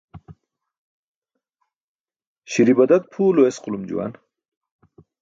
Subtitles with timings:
[2.51, 4.11] Śi̇ri̇ badat pʰuw lo esqulum juwan.